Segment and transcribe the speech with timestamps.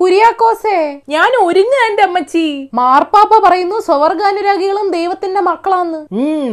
[0.00, 1.00] കുര്യാക്കോസേ.
[1.08, 2.70] ഞാൻ ഒരുങ്ങ എന്റെ അമ്മച്ചി.
[2.74, 6.00] മാർപ്പാപ്പ പറയുന്നു സ്വവർഗാനുരാഗികളും ദൈവത്തിന്റെ മക്കളാന്ന്.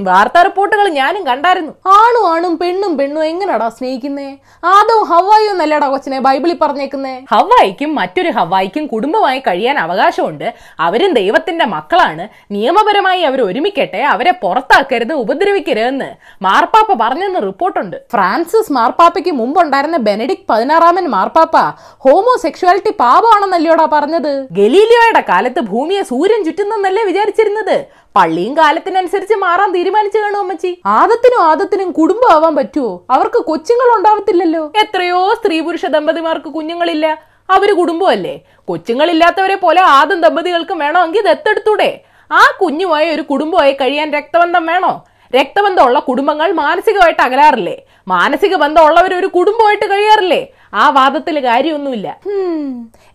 [0.10, 1.74] വാർത്താ റിപ്പോർട്ടുകൾ ഞാനും കണ്ടായിരുന്നു.
[1.88, 4.38] ആണും ആണും പെണ്ണും പെണ്ണും എങ്ങനെടാ സ്നേഹിക്കുന്നേ?
[4.64, 7.16] ആദവും ഹവായും നല്ലടാ കൊച്ചിനെ ബൈബിളിൽ പറഞ്ഞേക്കുന്നേ?
[7.32, 10.54] ഹവായിക്കും മറ്റൊരു ഹവായിക്കും കുടുംബമായി കഴിയാൻ അവകാശമുണ്ട്.
[10.80, 12.28] അവരും ദൈവത്തിന്റെ മക്കളാണ്.
[12.52, 16.10] നിയമപരമായി അവർ ഒരുമിക്കട്ടെ അവരെ പുറത്താക്കരുത് ഉപദ്രവിക്കരുതെന്ന്
[16.42, 17.98] മാർപ്പാപ്പ പറഞ്ഞെന്ന് റിപ്പോർട്ടുണ്ട്.
[18.12, 21.58] ഫ്രാൻസിസ് മാർപ്പാപ്പയ്ക്ക് മുമ്പുണ്ടായിരുന്ന ബെനഡിക് പതിനാറാമൻ മാർപ്പാപ്പ
[22.06, 22.94] ഹോമോസെക്ഷുവാലിറ്റി
[23.36, 24.34] പാപമാണെന്നല്ലോടാ പറഞ്ഞത്?
[24.58, 27.78] ഗലീലിയോയുടെ കാലത്ത് ഭൂമിയെ സൂര്യൻ ചുറ്റുന്നല്ലേ വിചാരിച്ചിരുന്നത്?
[28.16, 30.72] പള്ളിയും കാലത്തിനനുസരിച്ച് മാറാൻ തീരുമാനിച്ചു കാണും അമ്മച്ചി.
[30.98, 34.64] ആദത്തിനും ആദത്തിനും കുടുംബം ആവാൻ പറ്റുമോ അവർക്ക് കൊച്ചുങ്ങൾ ഉണ്ടാവത്തില്ലല്ലോ.
[34.84, 37.08] എത്രയോ സ്ത്രീ പുരുഷ ദമ്പതിമാർക്ക് കുഞ്ഞുങ്ങളില്ല.
[37.56, 38.36] അവർ കുടുംബമല്ലേ?
[38.70, 41.90] കൊച്ചുങ്ങളില്ലാത്തവരെ പോലെ ആദ്യം ദമ്പതികൾക്കും വേണമെങ്കിൽ ദത്തെടുത്തൂടെ
[42.32, 44.94] ആ കുഞ്ഞുമായി ഒരു കുടുംബമായി കഴിയാൻ രക്തബന്ധം വേണോ?
[45.36, 47.78] രക്തബന്ധമുള്ള കുടുംബങ്ങൾ മാനസികമായിട്ട് അകലാറില്ലേ?
[48.08, 50.42] മാനസിക ബന്ധമുള്ളവർ ഒരു കുടുംബമായിട്ട് കഴിയാറില്ലേ?
[50.76, 52.08] ആ വാദത്തിൽ കാര്യമൊന്നുമില്ല.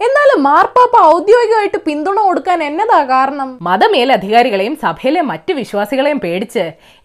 [0.07, 3.49] എന്നാലും മാർപ്പാപ്പ ഔദ്യോഗികമായിട്ട് പിന്തുണ കൊടുക്കാൻ എന്നതാ കാരണം?
[3.63, 6.65] മതമേലധികാരികളെയും സഭയിലെ മറ്റു വിശ്വാസികളെയും പേടിച്ച്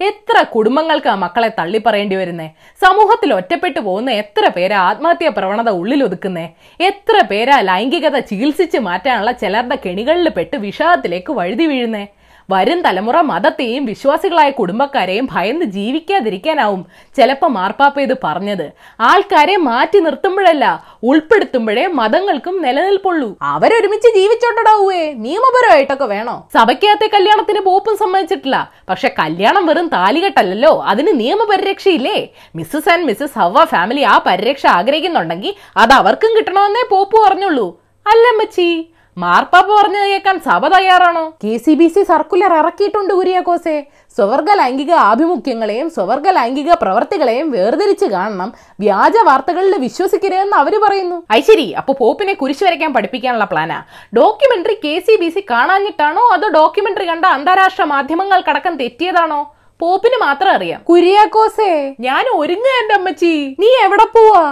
[0.10, 2.48] എത്ര കുടുംബങ്ങൾക്ക് ആ മക്കളെ തള്ളിപ്പറയേണ്ടി വരുന്നേ?
[2.82, 6.46] സമൂഹത്തിൽ ഒറ്റപ്പെട്ടു പോകുന്ന എത്ര പേരാ ആത്മഹത്യാ പ്രവണത ഉള്ളിലൊതുക്കുന്നേ?
[6.80, 12.06] എത്ര പേരാ ലൈംഗികത ചികിത്സിച്ച് മാറ്റാനുള്ള ചിലരുടെ കെണികളിൽ പെട്ട് വിഷാദത്തിലേക്ക് വഴുതി വീഴുന്നേ?
[12.50, 16.86] വരും തലമുറ മതത്തെയും വിശ്വാസികളായ കുടുംബക്കാരെയും ഭയന്ന് ജീവിക്കാതിരിക്കാനാവും
[17.18, 18.72] ചിലപ്പോൾ മാർപ്പാപ്പ ഇത് പറഞ്ഞത്.
[19.00, 23.38] ആൾക്കാരെ മാറ്റി നിർത്തുമ്പോഴല്ല ഉൾപ്പെടുത്തുമ്പോഴേ മതങ്ങൾക്കും നിലനിൽപ്പുള്ളൂ.
[23.42, 25.14] അവരൊരുമിച്ച് ജീവിച്ചോട്ടടാവൂവേ.
[25.14, 26.48] നിയമപരമായിട്ടൊക്കെ വേണോ?
[26.54, 28.72] സഭയ്ക്കകത്തെ കല്യാണത്തിന് പോപ്പും സമ്മതിച്ചിട്ടില്ല.
[28.90, 32.28] പക്ഷെ കല്യാണം വെറും താലികെട്ടല്ലോ അതിന് നിയമപരിരക്ഷയില്ലേ?
[32.56, 37.82] Mrs and Mrs have a family ആ പരിരക്ഷ ആഗ്രഹിക്കുന്നുണ്ടെങ്കിൽ അത് അവർക്കും കിട്ടണമെന്നേ പോപ്പ് പറഞ്ഞുള്ളൂ.
[38.08, 38.90] അല്ലമ്മച്ചി
[39.24, 41.22] മാർപ്പാപ്പ പറഞ്ഞത് കേൾക്കാൻ സഭ തയ്യാറാണോ?
[41.44, 43.76] K C B C circular ഇറക്കിയിട്ടുണ്ട് കുര്യാക്കോസെ.
[44.16, 48.50] സ്വവർഗ ലൈംഗിക ആഭിമുഖ്യങ്ങളെയും സ്വവർഗ ലൈംഗിക പ്രവർത്തികളെയും വേർതിരിച്ച് കാണണം.
[48.80, 51.18] വ്യാജ വാർത്തകളിൽ വിശ്വസിക്കരുതെന്ന് അവർ പറയുന്നു.
[51.38, 53.78] ഐശ്വരി അപ്പൊ പോപ്പിനെ കുരിശു വരയ്ക്കാൻ പഠിപ്പിക്കാനുള്ള പ്ലാനാ?
[54.20, 59.42] Documentary K C B C കാണാഞ്ഞിട്ടാണോ അതോ ഡോക്യുമെന്ററി കണ്ട അന്താരാഷ്ട്ര മാധ്യമങ്ങൾ കടക്കം തെറ്റിയതാണോ?
[59.80, 60.82] പോപ്പിന് മാത്രം അറിയാം.
[60.90, 61.72] കുര്യാക്കോസേ.
[62.08, 63.34] ഞാൻ ഒരുങ്ങ എന്റെ അമ്മച്ചി.
[63.60, 64.44] നീ എവിടെ പോവാ?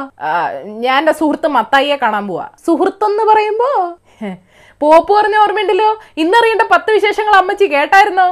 [0.85, 2.47] ഞാൻ എന്റെ സുഹൃത്ത് മത്തായിയെ കാണാൻ പോവാ.
[2.68, 3.69] സുഹൃത്തെന്ന് പറയുമ്പോ?
[4.84, 5.90] പോപ്പ് പറഞ്ഞ ഓർമ്മയുണ്ടല്ലോ?
[6.24, 8.28] ഇന്നറിയേണ്ട പത്ത് വിശേഷങ്ങൾ അമ്മച്ചി കേട്ടായിരുന്നോ?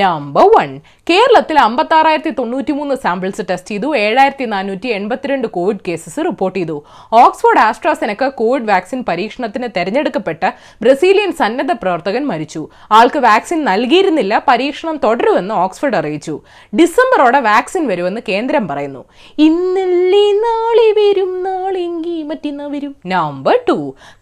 [0.00, 3.96] നമ്പർ വൺ കേരളത്തിൽ അമ്പത്തി ആറായിരത്തി തൊണ്ണൂറ്റി മൂന്ന് സാമ്പിൾസ് ടെസ്റ്റ് ചെയ്തു.
[3.96, 6.84] ഏഴായിരത്തി നാനൂറ്റി എൺപത്തിരണ്ട് കോവിഡ് കേസസ് റിപ്പോർട്ട് ചെയ്തു.
[7.12, 10.50] ഓക്സ്ഫോർഡ് ആസ്ട്രാസെനക്ക കോവിഡ് വാക്സിൻ പരീക്ഷണത്തിന് തെരഞ്ഞെടുക്കപ്പെട്ട
[10.82, 12.68] ബ്രസീലിയൻ സന്നദ്ധ പ്രവർത്തകൻ മരിച്ചു.
[12.92, 16.40] ആൾക്ക് വാക്സിൻ നൽകിയിരുന്നില്ല പരീക്ഷണം തുടരുമെന്ന് ഓക്സ്ഫോർഡ് അറിയിച്ചു.
[16.80, 19.04] ഡിസംബറോടെ വാക്സിൻ വരുമെന്ന് കേന്ദ്രം പറയുന്നു.
[19.38, 20.24] ഇന്നല്ലേ
[23.06, 23.58] നമ്പർ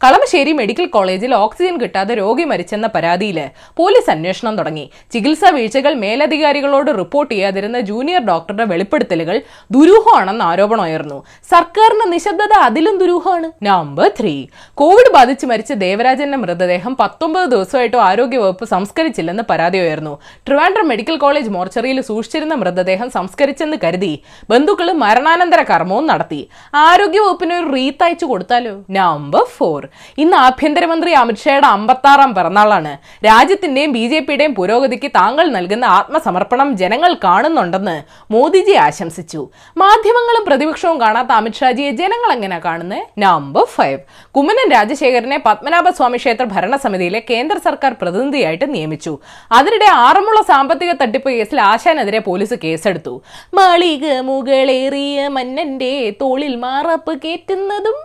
[0.04, 4.90] കളമശ്ശേരി മെഡിക്കൽ കോളേജിൽ ഓക്സിജൻ കിട്ടാതെ രോഗി മരിച്ചെന്ന പരാതിയിൽ പോലീസ് അന്വേഷണം തുടങ്ങി.
[5.12, 9.36] ചികിത്സാ വീഴ്ചകൾ മേലധികാരികളോട് റിപ്പോർട്ട് ചെയ്യാതിരുന്ന ജൂനിയർ ഡോക്ടറുടെ വെളിപ്പെടുത്തലുകൾ
[9.74, 11.18] ദുരൂഹമാണെന്ന് ആരോപണം ഉയർന്നു.
[11.52, 13.48] സർക്കാരിന്റെ നിശബ്ദത അതിലും ദുരൂഹമാണ്.
[13.68, 14.34] നമ്പർ ത്രീ
[14.80, 20.12] കോവിഡ് ബാധിച്ച് മരിച്ച ദേവരാജന്റെ മൃതദേഹം പത്തൊമ്പത് ദിവസമായിട്ടും ആരോഗ്യവകുപ്പ് സംസ്കരിച്ചില്ലെന്ന് പരാതി ഉയർന്നു.
[20.46, 24.12] ട്രിവാൻഡ്രം മെഡിക്കൽ കോളേജ് മോർച്ചറിയിൽ സൂക്ഷിച്ചിരുന്ന മൃതദേഹം സംസ്കരിച്ചെന്ന് കരുതി
[24.50, 26.40] ബന്ധുക്കൾ മരണാനന്തര കർമ്മവും നടത്തി.
[26.84, 28.74] ആരോഗ്യവകുപ്പിന് ഒരു റീത്ത് അയച്ചു കൊടുത്താലോ?
[29.00, 29.82] നമ്പർ ഫോർ
[30.24, 32.94] ഇന്ന് ആഭ്യന്തരമന്ത്രി അമിത്ഷായുടെ അമ്പത്താറാം പിറന്നാളാണ്.
[33.28, 37.96] രാജ്യത്തിന്റെയും ബി ജെ പിയുടെയും പുരോഗതിക്ക് താങ്കൾ നൽകുന്ന ആത്മസമർപ്പണം ജനങ്ങൾ കാണുന്നുണ്ടെന്ന്
[38.34, 39.40] മോദിജി ആശംസിച്ചു.
[39.82, 44.00] മാധ്യമങ്ങളും പ്രതിപക്ഷവും കാണാത്ത അമിത്ഷാജിയെ ജനങ്ങൾ എങ്ങനെ കാണുന്നത് നമ്പർ ഫൈവ്
[44.36, 49.12] കുമ്മനം രാജശേഖരനെ പത്മനാഭസ്വാമി ക്ഷേത്ര ഭരണസമിതിയിലെ കേന്ദ്ര സർക്കാർ പ്രതിനിധിയായിട്ട് നിയമിച്ചു.
[49.58, 53.14] അതിനിടെ ആറന്മുള സാമ്പത്തിക തട്ടിപ്പ് കേസിൽ ആശാനെതിരെ പോലീസ് കേസെടുത്തു.
[53.58, 57.98] മാളിക മുകളേറിയ മന്നന്റെ തോളിൽ മാറപ്പ് കേറ്റുന്നതും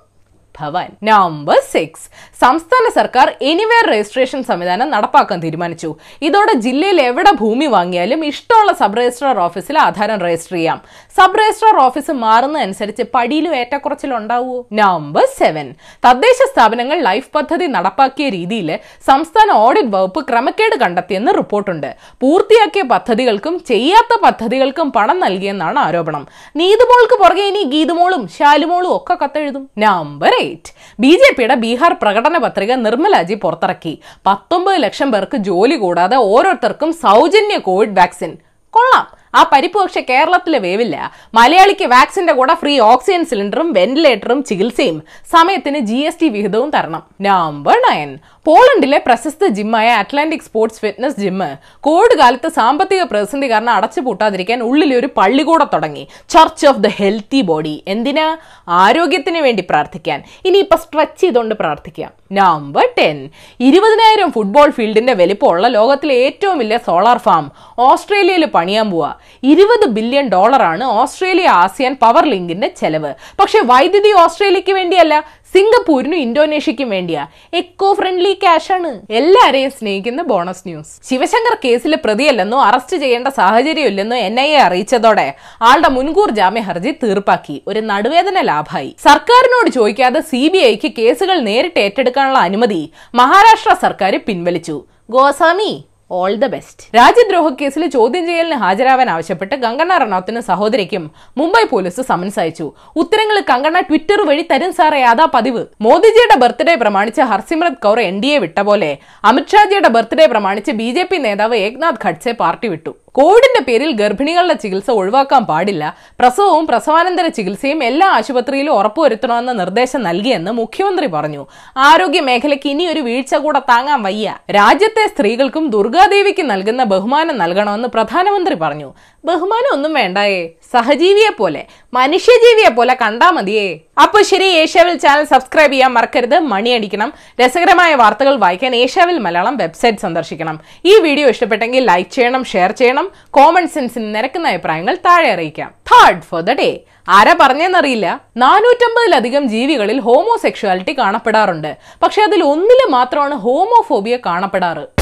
[0.59, 0.89] ഭവാൻ.
[1.03, 2.05] നമ്പർ സിക്സ്
[2.41, 5.95] സംസ്ഥാന സർക്കാർ എനിവേർ രജിസ്ട്രേഷൻ സംവിധാനം നടപ്പാക്കാൻ തീരുമാനിച്ചു.
[6.21, 10.81] ഇതോടെ ജില്ലയിൽ എവിടെ ഭൂമി വാങ്ങിയാലും ഇഷ്ടമുള്ള സബ് രജിസ്ട്രാർ ഓഫീസിൽ ആധാരം രജിസ്റ്റർ ചെയ്യാം.
[11.17, 14.65] സബ് രജിസ്ട്രാർ ഓഫീസ് മാറുന്നതനുസരിച്ച് പടിയിലും ഏറ്റക്കുറച്ചിൽ ഉണ്ടാവുമോ?
[14.73, 15.73] നമ്പർ സെവൻ
[16.05, 21.95] തദ്ദേശ സ്ഥാപനങ്ങൾ ലൈഫ് പദ്ധതി നടപ്പാക്കിയ രീതിയിൽ സംസ്ഥാന ഓഡിറ്റ് വകുപ്പ് ക്രമക്കേട് കണ്ടെത്തിയെന്ന് റിപ്പോർട്ടുണ്ട്.
[22.21, 26.27] പൂർത്തിയാക്കിയ പദ്ധതികൾക്കും ചെയ്യാത്ത പദ്ധതികൾക്കും പണം നൽകിയെന്നാണ് ആരോപണം.
[26.55, 29.69] നീതുമോൾക്ക് പുറകെ ഇനി ഗീതുമോളും ശാലുമോളും ഒക്കെ കത്തെഴുതും.
[29.77, 30.50] നമ്പർ എയ്റ്റ്
[30.99, 34.01] ബി ജെ പിയുടെ ബീഹാർ പ്രകടന പത്രിക നിർമ്മലാജി പുറത്തിറക്കി.
[34.27, 38.37] പത്തൊമ്പത് ലക്ഷം പേർക്ക് ജോലി കൂടാതെ ഓരോരുത്തർക്കും സൗജന്യ കോവിഡ് വാക്സിൻ.
[38.69, 39.20] കൊള്ളാം.
[39.33, 41.11] ആ പരിപ്പ് പക്ഷെ കേരളത്തിലെ വേവില്ല.
[41.33, 45.01] മലയാളിക്ക് വാക്സിന്റെ കൂടെ ഫ്രീ ഓക്സിജൻ സിലിണ്ടറും വെന്റിലേറ്ററും ചികിത്സയും
[45.31, 47.03] സമയത്തിന് ജി എസ് ടി വിഹിതവും തരണം.
[47.21, 54.63] നമ്പർ നയൻ പോളണ്ടിലെ പ്രശസ്ത ജിമ്മായ Atlantic sports fitness gym Covid കാലത്ത് സാമ്പത്തിക പ്രതിസന്ധി കാരണം അടച്ചുപൂട്ടാതിരിക്കാൻ
[54.63, 56.07] ഉള്ളിൽ ഒരു പള്ളി കൂടെ തുടങ്ങി.
[56.29, 58.37] Church of the healthy body എന്തിനാ?
[58.69, 60.23] ആരോഗ്യത്തിന് വേണ്ടി പ്രാർത്ഥിക്കാൻ.
[60.45, 62.11] ഇനിയിപ്പോ സ്ട്രെച്ച് ചെയ്തുകൊണ്ട് പ്രാർത്ഥിക്കാം.
[62.31, 63.29] നമ്പർ ടെൻ
[63.59, 69.17] ഇരുപതിനായിരം ഫുട്ബോൾ ഫീൽഡിന്റെ വലിപ്പമുള്ള ലോകത്തിലെ ഏറ്റവും വലിയ സോളാർ ഫാം ഓസ്ട്രേലിയയിൽ പണിയാൻ പോവാ.
[69.43, 73.13] ഇരുപത് ബില്യൺ ഡോളറാണ് ഓസ്ട്രേലിയ ആസിയാൻ പവർ ലിങ്കിന്റെ ചെലവ്.
[73.39, 75.23] പക്ഷേ വൈദ്യുതി ഓസ്ട്രേലിയക്ക് വേണ്ടിയല്ല
[75.53, 77.27] സിംഗപ്പൂരിനും ഇന്തോനേഷ്യക്കും വേണ്ടിയാ.
[77.53, 79.01] എക്കോ ഫ്രണ്ട്ലി ക്യാഷ് ആണ്.
[79.09, 81.09] എല്ലാരെയും സ്നേഹിക്കുന്ന ബോണസ് ന്യൂസ്.
[81.09, 87.61] ശിവശങ്കർ കേസിലെ പ്രതിയല്ലെന്നോ അറസ്റ്റ് ചെയ്യേണ്ട സാഹചര്യമില്ലെന്നോ എൻ ഐ എ അറിയിച്ചതോടെ ആളുടെ മുൻകൂർ ജാമ്യ ഹർജി തീർപ്പാക്കി.
[87.67, 88.95] ഒരു നടുവേദന ലാഭായി.
[89.03, 92.81] സർക്കാരിനോട് ചോദിക്കാതെ സി ബി ഐക്ക് കേസുകൾ നേരിട്ട് ഏറ്റെടുക്കാനുള്ള അനുമതി
[93.15, 94.83] മഹാരാഷ്ട്ര സർക്കാർ പിൻവലിച്ചു.
[95.09, 95.71] ഗോസ്വാമി.
[96.19, 101.03] ഓൾ ദ ബെസ്റ്റ് രാജ്യദ്രോഹ കേസിൽ ചോദ്യം ചെയ്യലിന് ഹാജരാവാൻ ആവശ്യപ്പെട്ട് കങ്കണ റണൌത്തിന് സഹോദരിക്കും
[101.37, 102.65] മുംബൈ പോലീസ് സമൻസ് അയച്ചു.
[103.01, 105.63] ഉത്തരങ്ങൾ കങ്കണ ട്വിറ്റർ വഴി തരും സാറേ അതാ പതിവ്.
[105.81, 108.91] മോദിജിയുടെ ബർത്ത്ഡേ പ്രമാണിച്ച് Harsimrat Kaur N D A വിട്ട പോലെ
[109.31, 112.93] അമിത്ഷാജിയുടെ ബർത്ത്ഡേ പ്രമാണിച്ച് ബി ജെ പി നേതാവ് ഏക്നാഥ് ഖഡ്സെ പാർട്ടി വിട്ടു.
[113.13, 115.97] കോവിഡിന്റെ പേരിൽ ഗർഭിണികളുടെ ചികിത്സ ഒഴിവാക്കാൻ പാടില്ല.
[116.19, 121.45] പ്രസവവും പ്രസവാനന്തര ചികിത്സയും എല്ലാ ആശുപത്രിയിലും ഉറപ്പുവരുത്തണമെന്ന നിർദ്ദേശം നൽകിയെന്ന് മുഖ്യമന്ത്രി പറഞ്ഞു.
[121.77, 124.37] ആരോഗ്യ മേഖലയ്ക്ക് ഇനി ഒരു വീഴ്ച കൂടെ താങ്ങാൻ വയ്യ.
[124.51, 128.93] രാജ്യത്തെ സ്ത്രീകൾക്കും ദുർഗാദേവിക്ക് നൽകുന്ന ബഹുമാനം നൽകണമെന്ന് പ്രധാനമന്ത്രി പറഞ്ഞു.
[129.25, 130.47] ബഹുമാനം ഒന്നും വേണ്ടായേ.
[130.73, 133.79] സഹജീവിയെ പോലെ മനുഷ്യജീവിയെ പോലെ കണ്ടാ മതിയേ.
[134.03, 136.39] അപ്പൊ ശരി ഏഷ്യാവിൽ ചാനൽ സബ്സ്ക്രൈബ് ചെയ്യാൻ മറക്കരുത്.
[136.39, 137.13] മണിയടിക്കണം.
[137.41, 140.59] രസകരമായ വാർത്തകൾ വായിക്കാൻ ഏഷ്യാവിൽ മലയാളം വെബ്സൈറ്റ് സന്ദർശിക്കണം.
[140.85, 143.11] ഈ വീഡിയോ ഇഷ്ടപ്പെട്ടെങ്കിൽ ലൈക്ക് ചെയ്യണം ഷെയർ ചെയ്യണം.
[143.29, 145.71] കോമൺ സെൻസിന് നിരക്കുന്ന അഭിപ്രായങ്ങൾ താഴെ അറിയിക്കാം.
[145.91, 146.79] തേർഡ് ഫോർ ദ ഡേ
[147.09, 148.21] ആരാ പറഞ്ഞെന്നറിയില്ല.
[148.37, 151.77] നാനൂറ്റമ്പതിലധികം ജീവികളിൽ ഹോമോസെക്ഷുവാലിറ്റി കാണപ്പെടാറുണ്ട്.
[152.03, 155.00] പക്ഷെ അതിൽ ഒന്നിൽ മാത്രമാണ് ഹോമോഫോബിയ കാണപ്പെടാറ്.